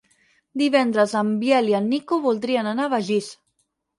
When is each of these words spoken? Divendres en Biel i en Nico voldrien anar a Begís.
Divendres 0.59 1.13
en 1.19 1.27
Biel 1.43 1.69
i 1.73 1.77
en 1.79 1.91
Nico 1.93 2.19
voldrien 2.25 2.71
anar 2.73 2.87
a 2.89 2.93
Begís. 2.97 3.31